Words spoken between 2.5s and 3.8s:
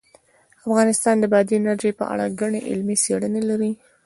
علمي څېړنې لري.